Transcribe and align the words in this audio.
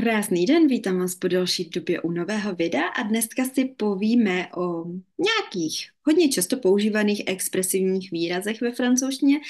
Krásný 0.00 0.46
den, 0.46 0.66
vítám 0.66 0.98
vás 0.98 1.14
po 1.14 1.28
další 1.28 1.64
době 1.64 2.00
u 2.00 2.10
nového 2.10 2.54
videa 2.54 2.86
a 2.86 3.02
dneska 3.02 3.44
si 3.44 3.64
povíme 3.64 4.48
o 4.56 4.84
nějakých 5.18 5.90
hodně 6.06 6.28
často 6.28 6.56
používaných 6.56 7.22
expresivních 7.26 8.10
výrazech 8.10 8.60
ve 8.60 8.72
francouzštině 8.72 9.40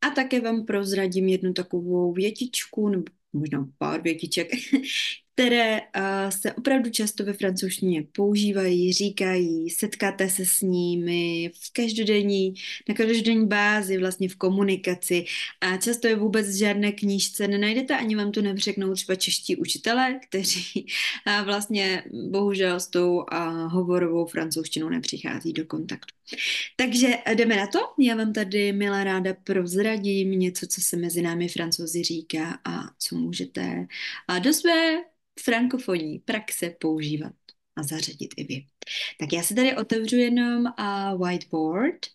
a 0.00 0.10
také 0.10 0.40
vám 0.40 0.64
prozradím 0.64 1.28
jednu 1.28 1.52
takovou 1.52 2.12
větičku 2.12 2.88
nebo 2.88 3.04
možná 3.32 3.68
pár 3.78 4.02
větiček, 4.02 4.50
které 5.34 5.80
uh, 5.80 6.30
se 6.30 6.52
opravdu 6.52 6.90
často 6.90 7.24
ve 7.24 7.32
francouzštině 7.32 8.04
používají, 8.12 8.92
říkají, 8.92 9.70
setkáte 9.70 10.30
se 10.30 10.46
s 10.46 10.60
nimi 10.60 11.50
v 11.54 11.72
každodenní, 11.72 12.54
na 12.88 12.94
každodenní 12.94 13.46
bázi, 13.46 13.98
vlastně 13.98 14.28
v 14.28 14.36
komunikaci 14.36 15.24
a 15.60 15.76
často 15.76 16.08
je 16.08 16.16
vůbec 16.16 16.48
v 16.48 16.58
žádné 16.58 16.92
knížce 16.92 17.48
nenajdete, 17.48 17.96
ani 17.96 18.16
vám 18.16 18.32
to 18.32 18.42
neřeknou 18.42 18.94
třeba 18.94 19.14
čeští 19.14 19.56
učitelé, 19.56 20.20
kteří 20.28 20.86
uh, 21.26 21.44
vlastně 21.44 22.04
bohužel 22.30 22.80
s 22.80 22.86
tou 22.88 23.16
uh, 23.16 23.26
hovorovou 23.72 24.26
francouzštinou 24.26 24.88
nepřichází 24.88 25.52
do 25.52 25.64
kontaktu. 25.66 26.14
Takže 26.76 27.08
jdeme 27.34 27.56
na 27.56 27.66
to. 27.66 27.78
Já 27.98 28.16
vám 28.16 28.32
tady, 28.32 28.72
milá 28.72 29.04
ráda, 29.04 29.34
prozradím 29.44 30.30
něco, 30.30 30.66
co 30.66 30.80
se 30.80 30.96
mezi 30.96 31.22
námi 31.22 31.48
francouzi 31.48 32.02
říká 32.02 32.58
a 32.64 32.80
co 32.98 33.16
můžete 33.16 33.86
do 34.40 34.52
své 34.52 35.04
frankofonní 35.40 36.18
praxe 36.18 36.70
používat 36.80 37.32
a 37.76 37.82
zařadit 37.82 38.34
i 38.36 38.44
vy. 38.44 38.66
Tak 39.20 39.32
já 39.32 39.42
si 39.42 39.54
tady 39.54 39.76
otevřu 39.76 40.16
jenom 40.16 40.64
uh, 40.64 41.26
whiteboard, 41.26 42.06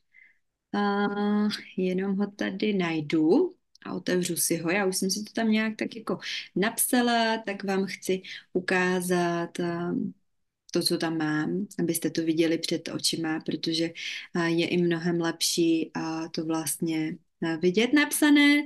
uh, 0.73 1.49
jenom 1.77 2.15
ho 2.17 2.27
tady 2.27 2.73
najdu 2.73 3.55
a 3.85 3.93
otevřu 3.93 4.35
si 4.35 4.57
ho. 4.57 4.69
Já 4.69 4.85
už 4.85 4.97
jsem 4.97 5.09
si 5.09 5.23
to 5.23 5.33
tam 5.33 5.51
nějak 5.51 5.73
tak 5.75 5.95
jako 5.95 6.19
napsala, 6.55 7.37
tak 7.37 7.63
vám 7.63 7.85
chci 7.85 8.21
ukázat 8.53 9.59
uh, 9.59 9.99
to, 10.71 10.81
co 10.81 10.97
tam 10.97 11.17
mám, 11.17 11.67
abyste 11.79 12.09
to 12.09 12.21
viděli 12.21 12.57
před 12.57 12.87
očima, 12.87 13.39
protože 13.39 13.89
je 14.45 14.67
i 14.67 14.77
mnohem 14.81 15.21
lepší 15.21 15.91
a 15.93 16.27
to 16.27 16.45
vlastně 16.45 17.17
vidět 17.62 17.93
napsané 17.93 18.63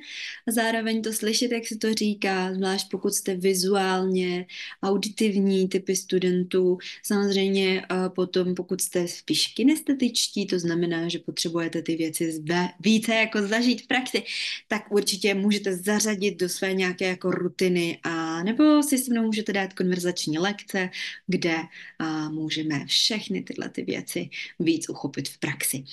a 0.47 0.51
zároveň 0.51 1.01
to 1.01 1.13
slyšet, 1.13 1.51
jak 1.51 1.67
se 1.67 1.77
to 1.77 1.93
říká, 1.93 2.53
zvlášť 2.53 2.89
pokud 2.91 3.13
jste 3.13 3.35
vizuálně 3.35 4.45
auditivní 4.83 5.67
typy 5.69 5.95
studentů. 5.95 6.77
Samozřejmě 7.03 7.85
potom, 8.15 8.55
pokud 8.55 8.81
jste 8.81 9.07
spíš 9.07 9.47
kinestetičtí, 9.47 10.45
to 10.45 10.59
znamená, 10.59 11.09
že 11.09 11.19
potřebujete 11.19 11.81
ty 11.81 11.95
věci 11.95 12.43
více 12.79 13.15
jako 13.15 13.47
zažít 13.47 13.81
v 13.81 13.87
praxi, 13.87 14.23
tak 14.67 14.91
určitě 14.91 15.33
můžete 15.33 15.77
zařadit 15.77 16.39
do 16.39 16.49
své 16.49 16.73
nějaké 16.73 17.07
jako 17.07 17.31
rutiny 17.31 17.99
a 18.03 18.43
nebo 18.43 18.83
si 18.83 18.97
se 18.97 19.11
mnou 19.11 19.23
můžete 19.23 19.53
dát 19.53 19.73
konverzační 19.73 20.37
lekce, 20.37 20.89
kde 21.27 21.55
a, 21.99 22.29
můžeme 22.29 22.85
všechny 22.85 23.41
tyhle 23.41 23.69
ty 23.69 23.83
věci 23.83 24.29
víc 24.59 24.89
uchopit 24.89 25.29
v 25.29 25.37
praxi. 25.37 25.83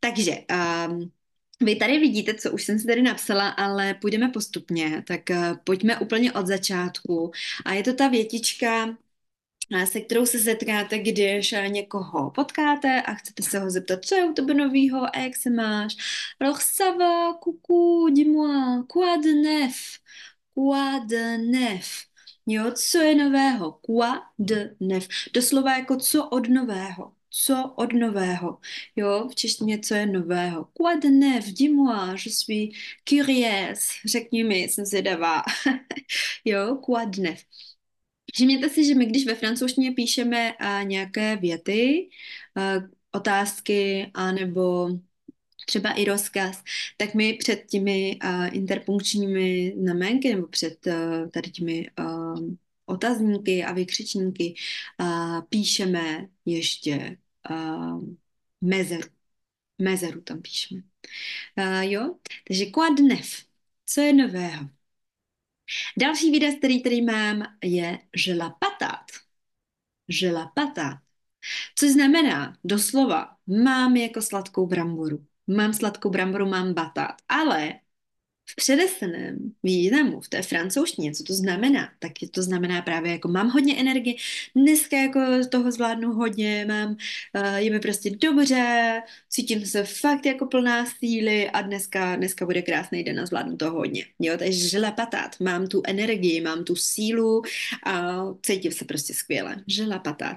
Takže 0.00 0.32
um, 0.88 1.10
vy 1.60 1.76
tady 1.76 1.98
vidíte, 1.98 2.34
co 2.34 2.52
už 2.52 2.64
jsem 2.64 2.78
si 2.78 2.86
tady 2.86 3.02
napsala, 3.02 3.48
ale 3.48 3.94
půjdeme 3.94 4.28
postupně, 4.28 5.04
tak 5.06 5.20
uh, 5.30 5.56
pojďme 5.64 5.98
úplně 5.98 6.32
od 6.32 6.46
začátku. 6.46 7.32
A 7.64 7.72
je 7.72 7.82
to 7.82 7.94
ta 7.94 8.08
větička, 8.08 8.96
eh, 9.74 9.86
se 9.86 10.00
kterou 10.00 10.26
se 10.26 10.38
setkáte, 10.38 10.98
když 10.98 11.52
eh, 11.52 11.68
někoho 11.68 12.30
potkáte 12.30 13.02
a 13.02 13.14
chcete 13.14 13.42
se 13.42 13.58
ho 13.58 13.70
zeptat, 13.70 14.04
co 14.04 14.14
je 14.14 14.24
u 14.24 14.32
tebe 14.32 14.54
novýho 14.54 15.16
a 15.16 15.20
jak 15.20 15.36
se 15.36 15.50
máš. 15.50 15.96
Alors 16.40 16.60
ça 16.62 16.98
va, 16.98 17.34
dis-moi, 18.14 18.84
quoi 18.88 19.18
de 19.22 19.32
de? 21.38 22.06
Jo, 22.46 22.72
co 22.72 22.98
je 22.98 23.14
nového? 23.14 23.72
Quoi 23.82 24.08
de 24.38 24.76
neuf? 24.80 25.08
Doslova 25.34 25.78
jako 25.78 25.96
co 25.96 26.28
od 26.28 26.48
nového 26.48 27.12
co 27.34 27.72
od 27.76 27.92
nového. 27.92 28.58
Jo, 28.96 29.28
v 29.28 29.34
češtině 29.34 29.78
co 29.78 29.94
je 29.94 30.06
nového. 30.06 30.64
Quoi 30.64 31.00
de 31.00 31.10
neuf, 31.10 31.44
dis-moi, 31.44 32.16
je 32.26 32.32
suis 32.32 32.68
curieuse. 33.08 33.92
Řekni 34.04 34.44
mi, 34.44 34.56
jsem 34.58 34.84
zvědavá. 34.84 35.42
jo, 36.44 36.76
quoi 36.76 37.06
de 37.06 37.22
neuf. 37.22 37.44
Všimněte 38.34 38.68
si, 38.70 38.84
že 38.84 38.94
my, 38.94 39.06
když 39.06 39.26
ve 39.26 39.34
francouzštině 39.34 39.92
píšeme 39.92 40.54
uh, 40.60 40.88
nějaké 40.88 41.36
věty, 41.36 42.08
uh, 42.56 42.88
otázky, 43.12 44.10
anebo 44.14 44.88
třeba 45.66 45.92
i 45.92 46.04
rozkaz, 46.04 46.62
tak 46.96 47.14
my 47.14 47.32
před 47.32 47.66
těmi 47.66 48.18
uh, 48.24 48.56
interpunkčními 48.56 49.74
znamenky 49.78 50.34
nebo 50.34 50.46
před 50.48 50.86
uh, 50.86 51.30
tady 51.30 51.50
těmi 51.50 51.90
uh, 51.98 52.54
otazníky 52.86 53.64
a 53.64 53.72
vykřičníky 53.72 54.54
uh, 55.00 55.40
píšeme 55.48 56.28
ještě 56.46 57.16
mezeru. 58.60 59.08
Mezeru 59.82 60.20
tam 60.20 60.42
píšeme. 60.42 60.82
Uh, 61.58 61.80
jo, 61.80 62.18
takže 62.48 62.64
de 62.96 63.02
neuf? 63.02 63.44
Co 63.86 64.00
je 64.00 64.12
nového? 64.12 64.68
Další 65.98 66.30
výraz, 66.30 66.54
který 66.54 66.82
tady 66.82 67.02
mám, 67.02 67.42
je 67.64 67.98
je 68.26 68.34
la 68.34 68.50
patate. 68.50 69.12
Je 70.08 70.32
la 70.32 70.52
patate. 70.54 70.98
Což 71.74 71.90
znamená 71.90 72.58
doslova, 72.64 73.36
mám 73.46 73.96
jako 73.96 74.22
sladkou 74.22 74.66
bramboru. 74.66 75.26
Mám 75.46 75.72
sladkou 75.74 76.10
bramboru, 76.10 76.46
mám 76.46 76.74
batát. 76.74 77.14
Ale 77.28 77.80
předeseném 78.54 79.52
významu, 79.62 80.20
v 80.20 80.28
té 80.28 80.42
francouzštině, 80.42 81.12
co 81.12 81.24
to 81.24 81.34
znamená, 81.34 81.88
tak 81.98 82.12
to 82.30 82.42
znamená 82.42 82.82
právě 82.82 83.12
jako 83.12 83.28
mám 83.28 83.50
hodně 83.50 83.76
energie, 83.80 84.14
dneska 84.56 84.96
jako 84.96 85.20
toho 85.50 85.72
zvládnu 85.72 86.12
hodně, 86.12 86.64
mám, 86.68 86.90
uh, 86.90 87.54
je 87.56 87.70
mi 87.70 87.80
prostě 87.80 88.10
dobře, 88.10 89.02
cítím 89.28 89.66
se 89.66 89.84
fakt 89.84 90.26
jako 90.26 90.46
plná 90.46 90.86
síly 90.86 91.50
a 91.50 91.62
dneska, 91.62 92.16
dneska 92.16 92.46
bude 92.46 92.62
krásný 92.62 93.04
den 93.04 93.20
a 93.20 93.26
zvládnu 93.26 93.56
to 93.56 93.70
hodně. 93.70 94.06
Jo, 94.18 94.34
takže 94.38 94.68
žela 94.68 94.90
patát, 94.90 95.40
mám 95.40 95.66
tu 95.66 95.82
energii, 95.86 96.40
mám 96.40 96.64
tu 96.64 96.76
sílu 96.76 97.42
a 97.86 98.24
cítím 98.42 98.72
se 98.72 98.84
prostě 98.84 99.14
skvěle. 99.14 99.56
Žela 99.66 99.98
patát. 99.98 100.36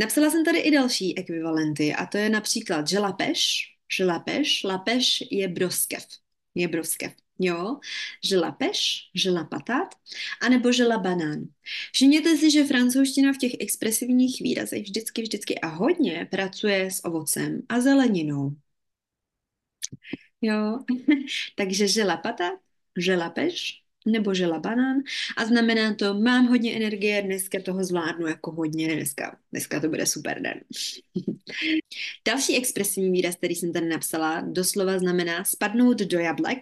Napsala 0.00 0.30
jsem 0.30 0.44
tady 0.44 0.58
i 0.58 0.70
další 0.70 1.18
ekvivalenty 1.18 1.94
a 1.94 2.06
to 2.06 2.18
je 2.18 2.30
například 2.30 2.88
žela 2.88 3.12
peš, 3.12 3.72
žela 3.96 4.18
peš, 4.18 4.64
la 4.64 4.78
peš 4.78 5.24
je 5.30 5.48
broskev, 5.48 6.06
je 6.54 6.68
broskev 6.68 7.12
jo, 7.42 7.78
žela 8.24 8.52
peš, 8.52 9.10
žela 9.14 9.44
patat, 9.44 9.94
anebo 10.40 10.72
žela 10.72 10.98
banán. 10.98 11.44
Všimněte 11.92 12.36
si, 12.36 12.50
že 12.50 12.64
francouzština 12.64 13.32
v 13.32 13.38
těch 13.38 13.52
expresivních 13.60 14.40
výrazech 14.40 14.82
vždycky, 14.82 15.22
vždycky 15.22 15.58
a 15.58 15.66
hodně 15.66 16.28
pracuje 16.30 16.90
s 16.90 17.04
ovocem 17.04 17.62
a 17.68 17.80
zeleninou. 17.80 18.56
Jo, 20.40 20.78
takže 21.56 21.88
žela 21.88 22.16
patat, 22.16 22.58
žela 22.98 23.30
peš, 23.30 23.82
nebo 24.06 24.34
žela 24.34 24.58
banán 24.58 24.96
a 25.36 25.44
znamená 25.44 25.94
to, 25.94 26.14
mám 26.14 26.46
hodně 26.46 26.76
energie, 26.76 27.22
dneska 27.22 27.58
toho 27.64 27.84
zvládnu 27.84 28.26
jako 28.26 28.52
hodně, 28.52 28.94
dneska, 28.96 29.38
dneska 29.52 29.80
to 29.80 29.88
bude 29.88 30.06
super 30.06 30.42
den. 30.42 30.60
Další 32.26 32.56
expresivní 32.56 33.10
výraz, 33.10 33.36
který 33.36 33.54
jsem 33.54 33.72
tady 33.72 33.88
napsala, 33.88 34.40
doslova 34.40 34.98
znamená 34.98 35.44
spadnout 35.44 35.98
do 35.98 36.18
jablek 36.18 36.58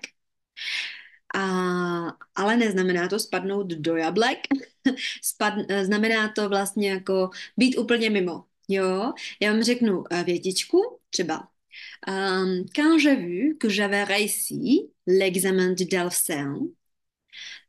a, 1.35 1.41
ale 2.35 2.57
neznamená 2.57 3.09
to 3.09 3.19
spadnout 3.19 3.67
do 3.67 3.97
jablek, 3.97 4.39
Spad, 5.23 5.55
znamená 5.83 6.29
to 6.29 6.49
vlastně 6.49 6.91
jako 6.91 7.31
být 7.57 7.79
úplně 7.79 8.11
mimo. 8.11 8.45
Jo, 8.69 9.13
já 9.41 9.53
vám 9.53 9.63
řeknu 9.63 10.05
eh, 10.11 10.25
větičku, 10.25 10.99
třeba 11.11 11.49
um, 12.09 12.67
Quand 12.75 12.99
j'ai 12.99 13.17
vu 13.17 13.57
que 13.59 13.69
j'avais 13.69 14.05
réussi 14.05 14.91
l'examen 15.07 15.75
du 15.75 15.85
Delphin, 15.85 16.71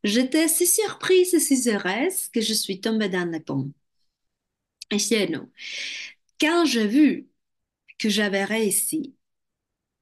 j'étais 0.04 0.48
si 0.48 0.68
surprise 0.68 1.34
et 1.34 1.40
si 1.40 1.70
heureuse 1.70 2.30
que 2.30 2.42
je 2.42 2.54
suis 2.54 2.82
tombée 2.82 3.10
dans 3.10 3.32
les 3.32 3.40
pommes. 3.40 3.74
Ještě 4.94 5.16
jednou. 5.16 5.50
Quand 6.40 6.66
j'ai 6.66 6.88
vu 6.88 7.28
que 7.98 8.10
j'avais 8.10 8.46
réussi 8.46 9.16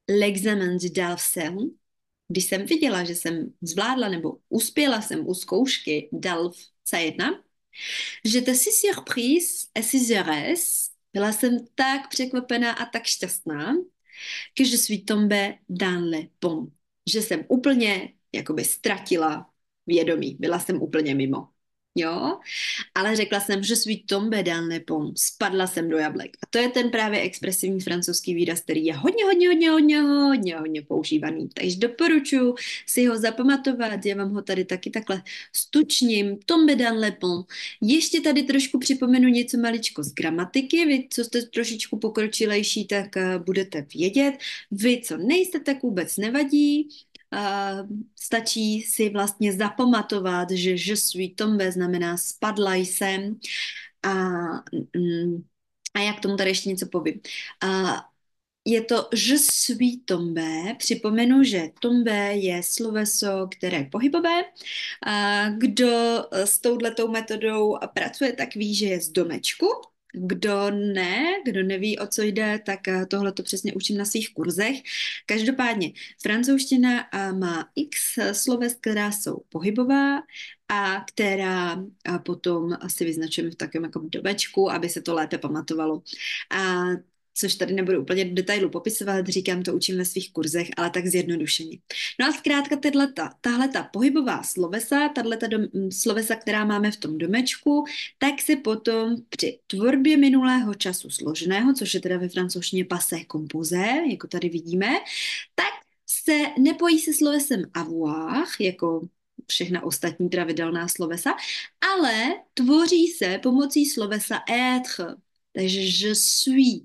l'examen 0.08 0.76
du 0.76 0.90
Delphin, 0.90 1.70
když 2.30 2.44
jsem 2.44 2.66
viděla, 2.66 3.04
že 3.04 3.14
jsem 3.14 3.52
zvládla 3.62 4.08
nebo 4.08 4.38
uspěla 4.48 5.00
jsem 5.00 5.28
u 5.28 5.34
zkoušky 5.34 6.08
DELF 6.12 6.56
C1, 6.86 7.42
že 8.24 8.42
to 8.42 8.54
si 8.54 8.70
surprise 8.72 9.66
et 9.78 9.84
si 9.84 9.98
byla 11.12 11.32
jsem 11.32 11.66
tak 11.74 12.08
překvapená 12.08 12.72
a 12.72 12.86
tak 12.86 13.04
šťastná, 13.04 13.74
že 14.60 14.64
je 14.72 14.78
suis 14.78 15.04
tombée 15.04 15.58
dans 15.68 16.10
le 16.10 16.28
pont. 16.38 16.72
Že 17.12 17.22
jsem 17.22 17.44
úplně 17.48 18.14
jakoby 18.32 18.64
ztratila 18.64 19.50
vědomí. 19.86 20.36
Byla 20.40 20.58
jsem 20.58 20.82
úplně 20.82 21.14
mimo. 21.14 21.48
Jo, 21.94 22.38
ale 22.94 23.16
řekla 23.16 23.40
jsem, 23.40 23.62
že 23.62 23.76
suis 23.76 24.02
tombé 24.06 24.42
dans 24.42 24.68
le 24.68 24.80
pont, 24.80 25.18
spadla 25.18 25.66
jsem 25.66 25.88
do 25.88 25.98
jablek. 25.98 26.36
A 26.42 26.46
to 26.50 26.58
je 26.58 26.68
ten 26.68 26.90
právě 26.90 27.20
expresivní 27.20 27.80
francouzský 27.80 28.34
výraz, 28.34 28.60
který 28.60 28.84
je 28.84 28.94
hodně, 28.94 29.24
hodně, 29.24 29.48
hodně, 29.48 29.70
hodně, 29.70 30.00
hodně, 30.00 30.56
hodně 30.56 30.82
používaný. 30.82 31.48
Takže 31.54 31.76
doporučuji 31.78 32.54
si 32.86 33.06
ho 33.06 33.18
zapamatovat, 33.18 34.06
já 34.06 34.16
vám 34.16 34.34
ho 34.34 34.42
tady 34.42 34.64
taky 34.64 34.90
takhle 34.90 35.22
stučním, 35.52 36.38
tombé 36.46 36.76
dans 36.76 37.00
le 37.00 37.12
pont. 37.12 37.46
Ještě 37.80 38.20
tady 38.20 38.42
trošku 38.42 38.78
připomenu 38.78 39.28
něco 39.28 39.58
maličko 39.58 40.02
z 40.02 40.12
gramatiky, 40.12 40.84
vy, 40.86 41.08
co 41.10 41.24
jste 41.24 41.42
trošičku 41.42 41.98
pokročilejší, 41.98 42.86
tak 42.86 43.16
uh, 43.16 43.44
budete 43.44 43.86
vědět. 43.94 44.34
Vy, 44.70 45.00
co 45.04 45.16
nejste, 45.16 45.60
tak 45.60 45.82
vůbec 45.82 46.16
nevadí. 46.16 46.88
Uh, 47.32 47.88
stačí 48.20 48.82
si 48.82 49.10
vlastně 49.10 49.52
zapamatovat, 49.52 50.50
že 50.50 50.76
je 50.76 50.96
suis 50.96 51.34
tombé 51.36 51.72
znamená 51.72 52.16
spadla 52.16 52.74
jsem 52.74 53.38
a, 54.02 54.10
mm, 54.96 55.44
a 55.94 56.00
jak 56.00 56.16
k 56.18 56.20
tomu 56.20 56.36
tady 56.36 56.50
ještě 56.50 56.68
něco 56.68 56.86
povím. 56.86 57.20
Uh, 57.64 58.00
je 58.64 58.80
to 58.84 59.08
je 59.14 59.38
suis 59.38 60.00
tombé. 60.04 60.74
Připomenu, 60.78 61.44
že 61.44 61.70
tombé 61.80 62.36
je 62.36 62.62
sloveso, 62.62 63.48
které 63.56 63.76
je 63.78 63.88
pohybové. 63.92 64.42
A 65.06 65.48
kdo 65.50 65.88
s 66.32 66.58
touhletou 66.58 67.08
metodou 67.08 67.78
pracuje, 67.94 68.32
tak 68.32 68.54
ví, 68.54 68.74
že 68.74 68.86
je 68.86 69.00
z 69.00 69.08
domečku. 69.08 69.66
Kdo 70.14 70.70
ne, 70.70 71.24
kdo 71.44 71.62
neví, 71.62 71.98
o 71.98 72.06
co 72.06 72.22
jde, 72.22 72.60
tak 72.66 72.88
eh, 72.88 73.06
tohle 73.06 73.32
to 73.32 73.42
přesně 73.42 73.74
učím 73.74 73.96
na 73.96 74.04
svých 74.04 74.34
kurzech. 74.34 74.76
Každopádně, 75.26 75.92
francouzština 76.22 77.06
eh, 77.12 77.32
má 77.32 77.68
x 77.76 77.98
sloves, 78.32 78.74
která 78.80 79.12
jsou 79.12 79.42
pohybová 79.48 80.22
a 80.68 81.04
která 81.08 81.72
eh, 81.74 82.18
potom 82.18 82.76
asi 82.80 83.04
vyznačujeme 83.04 83.50
v 83.50 83.54
takovém 83.56 83.84
jako 83.84 83.98
dobečku, 83.98 84.70
aby 84.70 84.88
se 84.88 85.02
to 85.02 85.14
lépe 85.14 85.38
pamatovalo. 85.38 86.02
A 86.50 86.84
což 87.34 87.54
tady 87.54 87.74
nebudu 87.74 88.02
úplně 88.02 88.24
do 88.24 88.34
detailu 88.34 88.70
popisovat, 88.70 89.28
říkám, 89.28 89.62
to 89.62 89.74
učím 89.74 89.96
ve 89.96 90.04
svých 90.04 90.32
kurzech, 90.32 90.68
ale 90.76 90.90
tak 90.90 91.06
zjednodušeně. 91.06 91.78
No 92.20 92.26
a 92.26 92.32
zkrátka 92.32 92.76
tahleta, 92.76 93.34
tahle 93.40 93.68
ta 93.68 93.82
pohybová 93.82 94.42
slovesa, 94.42 95.08
tahle 95.08 95.36
ta 95.36 95.46
slovesa, 95.92 96.34
která 96.34 96.64
máme 96.64 96.90
v 96.90 96.96
tom 96.96 97.18
domečku, 97.18 97.84
tak 98.18 98.40
se 98.40 98.56
potom 98.56 99.16
při 99.28 99.58
tvorbě 99.66 100.16
minulého 100.16 100.74
času 100.74 101.10
složeného, 101.10 101.74
což 101.74 101.94
je 101.94 102.00
teda 102.00 102.18
ve 102.18 102.28
francouzštině 102.28 102.84
passé 102.84 103.16
composé, 103.32 103.86
jako 104.10 104.26
tady 104.26 104.48
vidíme, 104.48 104.88
tak 105.54 105.72
se 106.06 106.32
nepojí 106.58 106.98
se 106.98 107.12
slovesem 107.12 107.62
avoir, 107.74 108.44
jako 108.60 109.08
všechna 109.46 109.82
ostatní 109.82 110.28
pravidelná 110.28 110.88
slovesa, 110.88 111.30
ale 111.94 112.34
tvoří 112.54 113.08
se 113.08 113.38
pomocí 113.42 113.86
slovesa 113.86 114.40
être. 114.48 115.16
Takže 115.52 115.80
je 115.80 116.14
suis, 116.14 116.82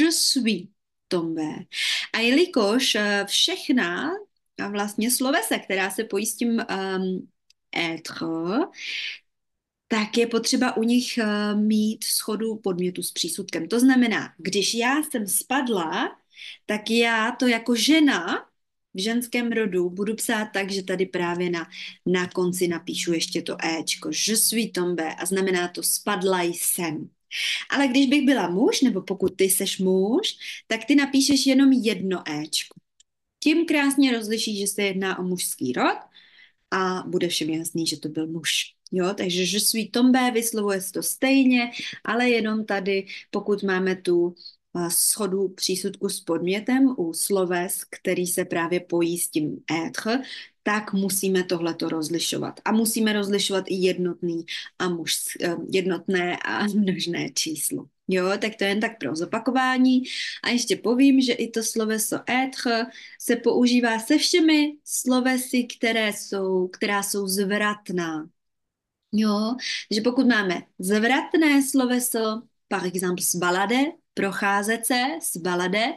je 0.00 0.12
suis 0.12 0.68
tombé. 1.08 1.54
A 2.12 2.18
jelikož 2.18 2.94
eh, 2.94 3.24
všechna 3.28 4.10
vlastně 4.70 5.10
slovesa, 5.10 5.58
která 5.58 5.90
se 5.90 6.04
pojí 6.04 6.26
s 6.26 6.36
tím 6.36 6.50
um, 6.50 7.28
être, 7.76 8.26
tak 9.88 10.18
je 10.18 10.26
potřeba 10.26 10.76
u 10.76 10.82
nich 10.82 11.18
uh, 11.22 11.60
mít 11.60 12.04
schodu 12.04 12.56
podmětu 12.56 13.02
s 13.02 13.12
přísudkem. 13.12 13.68
To 13.68 13.80
znamená, 13.80 14.34
když 14.38 14.74
já 14.74 15.02
jsem 15.02 15.26
spadla, 15.26 16.16
tak 16.66 16.90
já 16.90 17.32
to 17.32 17.46
jako 17.46 17.74
žena 17.74 18.46
v 18.94 19.02
ženském 19.02 19.52
rodu 19.52 19.90
budu 19.90 20.14
psát 20.14 20.44
tak, 20.44 20.70
že 20.70 20.82
tady 20.82 21.06
právě 21.06 21.50
na, 21.50 21.66
na 22.06 22.28
konci 22.28 22.68
napíšu 22.68 23.12
ještě 23.12 23.42
to 23.42 23.56
Ečko. 23.64 24.08
Je 24.28 24.36
suis 24.36 24.72
tombé 24.72 25.14
a 25.14 25.26
znamená 25.26 25.68
to 25.68 25.82
spadla 25.82 26.42
jsem. 26.42 27.10
Ale 27.70 27.88
když 27.88 28.06
bych 28.06 28.26
byla 28.26 28.48
muž, 28.50 28.80
nebo 28.80 29.02
pokud 29.02 29.36
ty 29.36 29.50
seš 29.50 29.78
muž, 29.78 30.36
tak 30.66 30.84
ty 30.84 30.94
napíšeš 30.94 31.46
jenom 31.46 31.72
jedno 31.72 32.22
Ečko. 32.30 32.80
Tím 33.42 33.66
krásně 33.66 34.12
rozlišíš, 34.12 34.58
že 34.58 34.66
se 34.66 34.82
jedná 34.82 35.18
o 35.18 35.22
mužský 35.22 35.72
rod 35.72 35.98
a 36.70 37.02
bude 37.06 37.28
všem 37.28 37.50
jasný, 37.50 37.86
že 37.86 38.00
to 38.00 38.08
byl 38.08 38.26
muž. 38.26 38.74
Jo, 38.92 39.14
takže 39.16 39.42
je 39.42 39.60
suis 39.60 39.90
tombé 39.90 40.30
vyslovuje 40.30 40.80
se 40.80 40.92
to 40.92 41.02
stejně, 41.02 41.70
ale 42.04 42.28
jenom 42.28 42.64
tady, 42.64 43.06
pokud 43.30 43.62
máme 43.62 43.96
tu 43.96 44.34
schodu 44.88 45.48
přísudku 45.48 46.08
s 46.08 46.20
podmětem 46.20 46.94
u 46.98 47.12
sloves, 47.12 47.84
který 47.84 48.26
se 48.26 48.44
právě 48.44 48.80
pojí 48.80 49.18
s 49.18 49.28
tím 49.28 49.64
être, 49.86 50.22
tak 50.64 50.92
musíme 50.92 51.44
tohleto 51.44 51.88
rozlišovat. 51.88 52.60
A 52.64 52.72
musíme 52.72 53.12
rozlišovat 53.12 53.64
i 53.68 53.74
jednotný 53.74 54.44
a 54.78 54.88
muž, 54.88 55.16
eh, 55.40 55.56
jednotné 55.72 56.36
a 56.44 56.66
množné 56.74 57.30
číslo. 57.30 57.86
Jo, 58.08 58.30
tak 58.40 58.56
to 58.56 58.64
je 58.64 58.70
jen 58.70 58.80
tak 58.80 58.98
pro 58.98 59.16
zopakování. 59.16 60.02
A 60.42 60.48
ještě 60.48 60.76
povím, 60.76 61.20
že 61.20 61.32
i 61.32 61.50
to 61.50 61.62
sloveso 61.62 62.20
être 62.28 62.86
se 63.18 63.36
používá 63.36 63.98
se 63.98 64.18
všemi 64.18 64.76
slovesy, 64.84 65.64
které 65.64 66.12
jsou, 66.12 66.68
která 66.68 67.02
jsou 67.02 67.26
zvratná. 67.26 68.28
Jo, 69.12 69.56
že 69.90 70.00
pokud 70.00 70.26
máme 70.26 70.62
zvratné 70.78 71.62
sloveso, 71.62 72.42
par 72.68 72.86
exemple 72.86 73.24
balade, 73.36 73.84
procházet 74.14 74.86
se, 74.86 75.00
balade, 75.36 75.94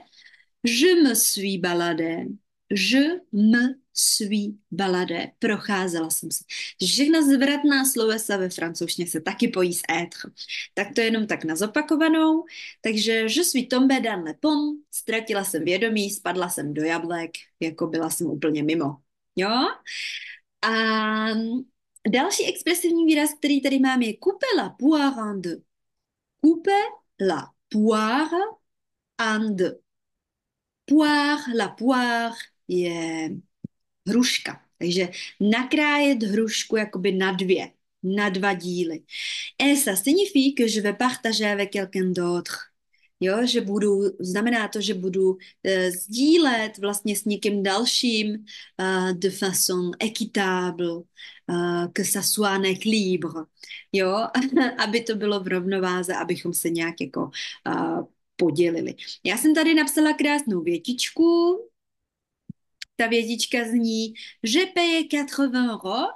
je 0.64 1.04
me 1.04 1.16
suis 1.16 1.58
baladé, 1.60 2.26
je 2.70 3.22
me 3.32 3.76
suis 3.94 4.56
baladé, 4.72 5.32
procházela 5.40 6.10
jsem 6.10 6.32
se. 6.32 6.44
Všechna 6.86 7.22
zvratná 7.22 7.86
slovesa 7.86 8.38
ve 8.38 8.50
francouzštině 8.50 9.08
se 9.08 9.22
taky 9.22 9.48
pojí 9.48 9.74
s 9.74 9.82
être. 9.90 10.32
Tak 10.74 10.88
to 10.96 11.02
jenom 11.02 11.28
tak 11.28 11.44
na 11.44 11.56
zopakovanou. 11.56 12.46
Takže 12.82 13.12
je 13.12 13.44
suis 13.44 13.68
tombé 13.68 14.00
dans 14.00 14.26
le 14.26 14.34
pont, 14.34 14.80
ztratila 14.92 15.44
jsem 15.44 15.66
vědomí, 15.66 16.10
spadla 16.10 16.50
jsem 16.50 16.74
do 16.74 16.84
jablek, 16.84 17.32
jako 17.60 17.88
byla 17.88 18.10
jsem 18.10 18.28
úplně 18.28 18.64
mimo. 18.64 18.98
Jo? 19.36 19.50
A 20.62 20.72
další 22.10 22.46
expresivní 22.46 23.06
výraz, 23.06 23.34
který 23.34 23.62
tady 23.62 23.80
mám, 23.80 24.02
je 24.02 24.14
couper 24.24 24.50
la 24.58 24.70
poire 24.70 25.32
en 25.32 25.42
deux. 25.42 25.64
Couper 26.46 26.84
la 27.28 27.52
poire 27.70 28.38
en 29.18 29.56
deux. 29.56 29.80
Poire, 30.86 31.54
la 31.56 31.70
poire 31.70 32.36
je 32.68 33.30
hruška. 34.08 34.62
Takže 34.78 35.10
nakrájet 35.42 36.24
hrušku 36.24 36.76
jakoby 36.76 37.12
na 37.12 37.32
dvě, 37.32 37.72
na 38.04 38.30
dva 38.30 38.54
díly. 38.54 39.04
Et 39.60 39.76
ça 39.76 39.96
signifie 39.96 40.56
que 40.56 40.68
je 40.68 40.82
vais 40.82 40.94
partager 40.94 41.46
avec 41.46 41.72
quelqu'un 41.72 42.14
d'autre. 42.14 42.72
Jo, 43.20 43.46
že 43.46 43.62
budu, 43.62 44.02
znamená 44.20 44.68
to, 44.68 44.82
že 44.82 44.94
budu 44.94 45.30
uh, 45.32 45.38
sdílet 45.90 46.78
vlastně 46.78 47.16
s 47.16 47.26
někým 47.26 47.64
dalším 47.64 48.30
uh, 48.30 49.12
de 49.14 49.30
façon 49.30 49.92
équitable, 50.00 50.92
uh, 50.92 51.88
que 51.94 52.04
ça 52.04 52.22
soit 52.22 52.50
un 52.50 52.64
équilibre, 52.64 53.46
jo, 53.94 54.28
aby 54.78 55.02
to 55.02 55.16
bylo 55.16 55.40
v 55.40 55.48
rovnováze, 55.48 56.16
abychom 56.16 56.54
se 56.54 56.70
nějak 56.70 57.02
jako 57.02 57.30
uh, 57.68 58.06
podělili. 58.36 58.96
Já 59.24 59.38
jsem 59.38 59.56
tady 59.56 59.74
napsala 59.74 60.14
krásnou 60.14 60.62
větičku, 60.62 61.58
ta 62.98 63.08
větička 63.08 63.58
zní, 63.64 64.14
že 64.44 64.66
paye 64.66 65.04
80 65.04 65.54
euros, 65.56 66.08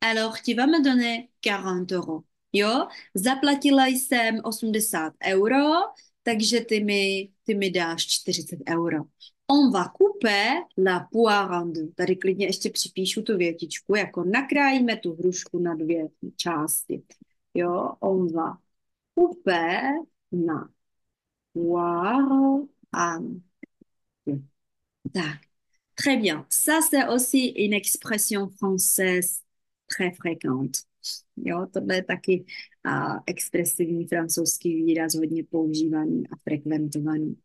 alors 0.00 0.42
tu 0.42 0.54
vas 0.56 0.66
me 0.66 0.82
donner 0.82 1.24
40 1.40 1.92
euros. 1.92 2.22
Jo, 2.52 2.86
zaplatila 3.14 3.86
jsem 3.86 4.40
80 4.44 5.12
euro, 5.26 5.62
takže 6.22 6.60
ty 6.60 6.84
mi, 6.84 7.30
ty 7.44 7.54
mi 7.54 7.70
dáš 7.70 8.06
40 8.06 8.58
euro. 8.68 8.98
On 9.46 9.72
va 9.72 9.92
couper 9.98 10.62
la 10.78 11.08
deux. 11.12 11.94
Tady 11.94 12.16
klidně 12.16 12.46
ještě 12.46 12.70
připíšu 12.70 13.22
tu 13.22 13.36
větičku, 13.36 13.96
jako 13.96 14.24
nakrájíme 14.24 14.96
tu 14.96 15.14
hrušku 15.14 15.58
na 15.58 15.74
dvě 15.74 16.08
části. 16.36 17.02
Jo, 17.54 17.92
on 18.00 18.32
va 18.32 18.58
couper 19.18 19.82
na 20.32 20.70
deux. 21.54 22.68
Tak, 25.12 25.40
Très 25.96 26.16
bien. 26.16 26.46
Ça, 26.50 26.80
c'est 26.90 27.06
aussi 27.08 27.48
une 27.56 27.72
expression 27.72 28.48
française 28.48 29.42
très 29.88 30.12
fréquente. 30.12 30.78
Jo, 31.36 31.66
tohle 31.72 31.96
je 31.96 32.02
taky 32.02 32.44
a, 32.84 33.22
expresivní 33.26 34.06
francouzský 34.06 34.74
výraz, 34.84 35.14
hodně 35.14 35.44
používaný 35.44 36.24
a 36.32 36.36
frekventovaný. 36.42 37.36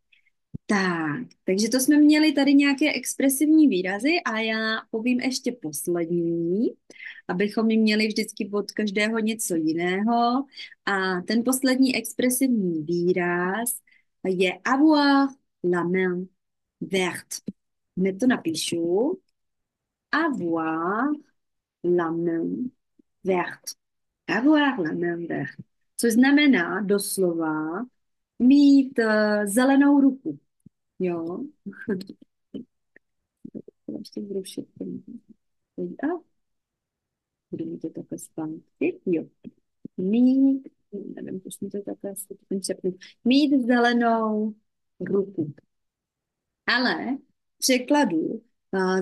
Tak, 0.65 1.27
takže 1.43 1.69
to 1.69 1.79
jsme 1.79 1.97
měli 1.97 2.31
tady 2.31 2.53
nějaké 2.53 2.93
expresivní 2.93 3.67
výrazy 3.67 4.09
a 4.25 4.39
já 4.39 4.81
povím 4.91 5.19
ještě 5.19 5.51
poslední, 5.51 6.67
abychom 7.27 7.67
mi 7.67 7.77
měli 7.77 8.07
vždycky 8.07 8.49
od 8.53 8.71
každého 8.71 9.19
něco 9.19 9.55
jiného. 9.55 10.45
A 10.85 11.21
ten 11.21 11.43
poslední 11.43 11.95
expresivní 11.95 12.83
výraz 12.83 13.69
je 14.27 14.53
avoir 14.65 15.27
la 15.63 15.83
main 15.83 16.27
verte. 16.81 17.35
Hned 17.99 18.19
to 18.19 18.27
napíšu. 18.27 19.19
Avoir 20.11 21.11
la 21.83 22.11
main 22.11 22.71
verte. 23.23 23.75
avoir 24.27 24.79
la 24.79 24.93
main 24.93 25.27
verte, 25.27 25.63
což 25.97 26.13
znamená 26.13 26.81
doslova 26.81 27.85
mít 28.39 28.99
uh, 28.99 29.45
zelenou 29.45 30.01
ruku. 30.01 30.39
Jo. 30.99 31.43
Ještě 33.97 34.21
zrušit. 34.21 34.67
A 36.03 36.07
budu 37.51 37.65
mít 37.65 37.79
to 37.79 37.89
takhle 37.89 38.17
zpátky. 38.17 38.99
Jo. 39.05 39.23
Mít, 39.97 40.67
nevím, 40.91 41.39
proč 41.39 41.59
mi 41.59 41.69
to 41.69 41.77
takhle 41.81 42.13
Mít 43.25 43.65
zelenou 43.65 44.55
ruku. 44.99 45.53
Ale 46.65 47.17
překladu 47.59 48.41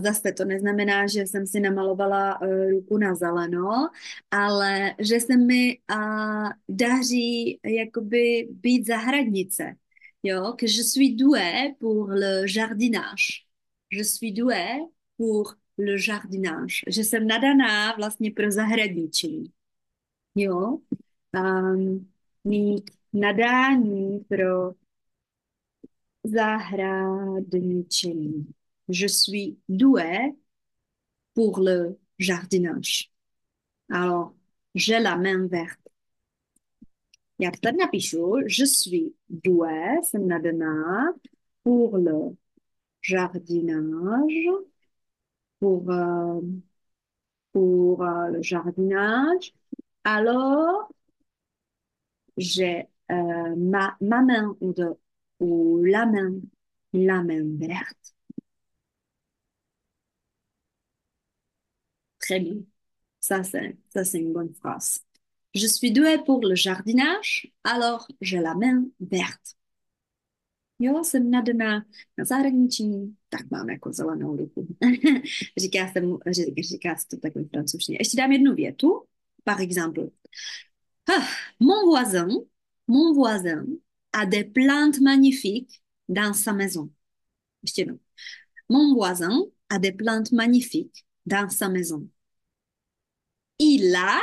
Zase 0.01 0.31
to 0.31 0.45
neznamená, 0.45 1.07
že 1.07 1.21
jsem 1.21 1.47
si 1.47 1.59
namalovala 1.59 2.41
uh, 2.41 2.69
ruku 2.69 2.97
na 2.97 3.15
zeleno, 3.15 3.89
ale 4.31 4.95
že 4.99 5.19
se 5.19 5.37
mi 5.37 5.79
daří 6.69 7.59
jakoby 7.63 8.47
být 8.51 8.87
zahradnice. 8.87 9.75
Jo, 10.23 10.53
que 10.53 10.65
je 10.65 10.83
suis 10.83 11.15
douée 11.15 11.75
pour 11.79 12.09
le 12.09 12.45
jardinage. 12.47 13.45
Je 13.91 14.03
suis 14.03 14.33
douée 14.33 14.87
pour 15.17 15.55
le 15.77 15.97
jardinage. 15.97 16.83
Že 16.87 17.03
jsem 17.03 17.27
nadaná 17.27 17.93
vlastně 17.93 18.31
pro 18.31 18.51
zahradničení. 18.51 19.45
Jo, 20.35 20.77
um, 21.33 22.09
mít 22.43 22.91
nadání 23.13 24.19
pro 24.19 24.71
zahradničení 26.27 28.45
je 28.89 29.07
suis 29.07 29.59
douée 29.69 30.35
pour 31.33 31.59
le 31.59 31.99
jardinage. 32.19 33.11
Alors, 33.89 34.33
j'ai 34.75 34.99
la 34.99 35.17
main 35.17 35.47
verte. 35.47 35.79
Je 37.39 38.65
suis 38.65 39.15
douée, 39.29 39.99
pour 41.63 41.97
le 41.97 42.35
jardinage, 43.01 44.49
pour, 45.59 45.91
euh, 45.91 46.41
pour 47.51 48.03
euh, 48.03 48.27
le 48.29 48.41
jardinage. 48.41 49.53
Alors, 50.03 50.89
j'ai 52.37 52.87
euh, 53.11 53.55
ma, 53.55 53.95
ma 54.01 54.21
main 54.21 54.55
de, 54.61 54.95
ou 55.39 55.83
la 55.83 56.05
main, 56.05 56.41
la 56.93 57.23
main 57.23 57.43
verte. 57.57 58.15
Très 62.19 62.39
bien. 62.39 62.55
Ça, 63.19 63.43
c'est, 63.43 63.77
ça, 63.93 64.03
c'est 64.05 64.19
une 64.19 64.33
bonne 64.33 64.53
phrase. 64.53 64.99
Je 65.53 65.67
suis 65.67 65.91
douée 65.91 66.17
pour 66.25 66.45
le 66.45 66.55
jardinage, 66.55 67.51
alors 67.63 68.07
j'ai 68.21 68.39
la 68.39 68.55
main 68.55 68.85
verte. 68.99 69.55
Jo, 70.79 71.03
jsem 71.03 71.29
nadaná 71.31 71.85
na 72.17 72.25
zahradničení, 72.25 73.15
tak 73.29 73.51
mám 73.51 73.69
jako 73.69 73.93
zelenou 73.93 74.35
ruku. 74.35 74.67
říká, 75.57 75.91
se 75.93 76.01
mu, 76.01 76.19
říká 76.59 76.95
se 76.95 77.07
to 77.07 77.17
takhle 77.17 77.43
francouzštině. 77.43 77.97
Ještě 78.01 78.17
dám 78.17 78.31
jednu 78.31 78.55
větu. 78.55 79.03
Par 79.43 79.61
exemple, 79.61 80.03
ah, 81.09 81.27
mon 81.59 81.85
voisin, 81.85 82.27
mon 82.87 83.15
voisin 83.15 83.79
a 84.13 84.25
des 84.25 84.43
plantes 84.43 84.99
magnifiques 84.99 85.81
dans 86.09 86.33
sa 86.33 86.53
maison. 86.53 86.91
Mon 88.69 88.95
voisin 88.95 89.43
a 89.69 89.79
des 89.79 89.91
plantes 89.91 90.31
magnifiques 90.31 91.05
dans 91.25 91.49
sa 91.49 91.69
maison. 91.69 92.09
Il 93.59 93.95
a 93.95 94.21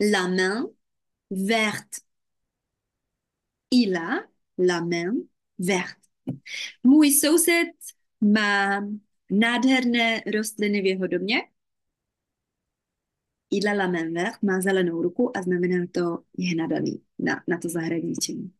la 0.00 0.28
main 0.28 0.70
verte. 1.30 2.00
Il 3.70 3.96
a 3.96 4.26
la 4.58 4.80
main 4.80 5.14
verte. 5.58 6.00
Můj 6.82 7.10
soused 7.12 7.74
má 8.20 8.80
nádherné 9.30 10.22
rostliny 10.34 10.82
v 10.82 10.86
jeho 10.86 11.06
domě. 11.06 11.42
Il 13.50 13.68
a 13.68 13.74
la 13.74 13.86
main 13.86 14.14
verte, 14.14 14.46
má 14.46 14.60
zelenou 14.60 15.02
ruku 15.02 15.36
a 15.36 15.42
znamená 15.42 15.86
to, 15.92 16.24
je 16.38 16.54
nadaný 16.54 17.02
na, 17.18 17.42
to. 17.46 18.53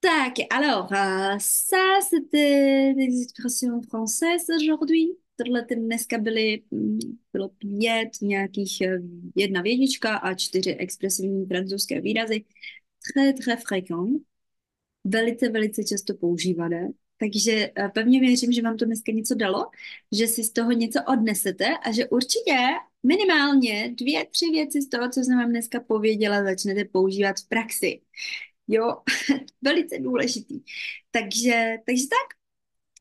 Tak, 0.00 0.40
alors, 0.50 0.86
uh, 0.92 1.36
ça 1.40 2.00
c'était 2.08 2.94
des 2.94 3.22
expressions 3.22 3.80
françaises 3.82 4.48
aujourd'hui 4.56 5.18
tohle 5.38 5.64
ty 5.64 5.76
dneska 5.76 6.18
byly, 6.18 6.62
mm, 6.70 6.98
bylo 7.32 7.48
pět 7.48 8.08
nějakých, 8.22 8.80
eh, 8.80 8.98
jedna 9.36 9.62
vědička 9.62 10.16
a 10.16 10.34
čtyři 10.34 10.74
expresivní 10.74 11.46
francouzské 11.46 12.00
výrazy. 12.00 12.44
Très, 13.14 13.32
très 13.34 13.56
fréquent. 13.56 14.22
Velice, 15.04 15.48
velice 15.48 15.84
často 15.84 16.14
používané. 16.14 16.88
Takže 17.20 17.70
eh, 17.76 17.88
pevně 17.94 18.20
věřím, 18.20 18.52
že 18.52 18.62
vám 18.62 18.76
to 18.76 18.84
dneska 18.84 19.12
něco 19.12 19.34
dalo, 19.34 19.66
že 20.12 20.26
si 20.26 20.44
z 20.44 20.52
toho 20.52 20.72
něco 20.72 21.00
odnesete 21.12 21.66
a 21.82 21.92
že 21.92 22.08
určitě 22.08 22.56
minimálně 23.02 23.94
dvě, 23.98 24.26
tři 24.26 24.46
věci 24.52 24.82
z 24.82 24.88
toho, 24.88 25.10
co 25.10 25.20
jsem 25.20 25.38
vám 25.38 25.50
dneska 25.50 25.80
pověděla, 25.80 26.44
začnete 26.44 26.84
používat 26.84 27.36
v 27.38 27.48
praxi. 27.48 28.00
Jo, 28.68 29.02
velice 29.62 29.98
důležitý. 29.98 30.60
Takže, 31.10 31.76
takže 31.86 32.04
tak, 32.08 32.38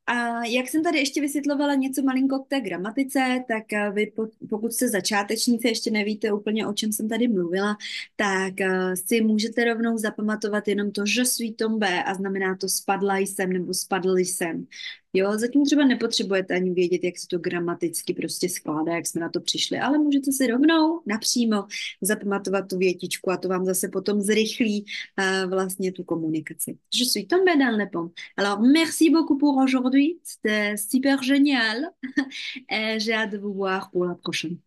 a 0.07 0.45
jak 0.45 0.67
jsem 0.69 0.83
tady 0.83 0.97
ještě 1.00 1.21
vysvětlovala 1.21 1.75
něco 1.75 2.01
malinko 2.01 2.39
k 2.39 2.47
té 2.47 2.62
gramatice, 2.62 3.43
tak 3.47 3.74
eh, 3.74 3.91
vy 3.91 4.12
pokud 4.50 4.74
jste 4.74 4.89
začátečníci, 4.89 5.67
ještě 5.67 5.91
nevíte 5.91 6.31
úplně, 6.31 6.67
o 6.67 6.74
čem 6.74 6.91
jsem 6.91 7.09
tady 7.09 7.27
mluvila, 7.27 7.77
tak 8.15 8.62
eh, 8.62 8.95
si 8.95 9.21
můžete 9.21 9.63
rovnou 9.65 9.97
zapamatovat 9.97 10.67
jenom 10.67 10.91
to, 10.91 11.05
že 11.05 11.25
suis 11.25 11.55
tombé 11.55 12.03
a 12.03 12.13
znamená 12.13 12.55
to 12.55 12.69
spadla 12.69 13.17
jsem 13.17 13.53
nebo 13.53 13.74
spadl 13.74 14.17
jsem. 14.17 14.67
Jo, 15.13 15.37
zatím 15.37 15.65
třeba 15.65 15.85
nepotřebujete 15.85 16.55
ani 16.55 16.73
vědět, 16.73 17.03
jak 17.03 17.17
se 17.17 17.27
to 17.27 17.37
gramaticky 17.39 18.13
prostě 18.13 18.49
skládá, 18.49 18.95
jak 18.95 19.07
jsme 19.07 19.21
na 19.21 19.29
to 19.29 19.41
přišli, 19.41 19.79
ale 19.79 19.97
můžete 19.97 20.31
si 20.31 20.47
rovnou 20.47 21.01
napřímo 21.05 21.67
zapamatovat 22.01 22.67
tu 22.69 22.77
větičku 22.77 23.31
a 23.31 23.37
to 23.37 23.47
vám 23.47 23.65
zase 23.65 23.87
potom 23.87 24.21
zrychlí 24.21 24.85
uh, 24.85 25.49
vlastně 25.49 25.91
tu 25.91 26.03
komunikaci. 26.03 26.77
Je 26.95 27.05
suis 27.05 27.27
tombée 27.27 27.57
dans 27.57 27.77
le 27.77 27.85
pont. 27.85 28.11
Alors, 28.37 28.61
merci 28.61 29.09
beaucoup 29.09 29.37
pour 29.37 29.57
aujourd'hui. 29.57 30.19
C'était 30.23 30.77
super 30.77 31.23
génial. 31.23 31.91
Et 32.71 32.99
j'ai 32.99 33.13
hâte 33.13 33.31
de 33.31 33.37
vous 33.37 33.53
voir 33.53 33.89
pour 33.91 34.05
la 34.05 34.15
prochaine. 34.15 34.57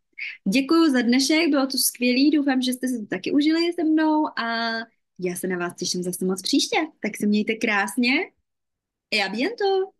Děkuji 0.48 0.90
za 0.90 1.02
dnešek, 1.02 1.48
bylo 1.50 1.66
to 1.66 1.78
skvělý, 1.78 2.30
doufám, 2.30 2.62
že 2.62 2.72
jste 2.72 2.88
si 2.88 2.98
to 2.98 3.06
taky 3.06 3.32
užili 3.32 3.72
se 3.72 3.84
mnou 3.84 4.26
a 4.38 4.72
já 5.18 5.36
se 5.36 5.46
na 5.46 5.58
vás 5.58 5.74
těším 5.76 6.02
zase 6.02 6.24
moc 6.24 6.42
příště. 6.42 6.76
Tak 7.02 7.16
se 7.16 7.26
mějte 7.26 7.54
krásně 7.54 8.12
et 9.14 9.22
à 9.22 9.28
bientôt 9.28 9.99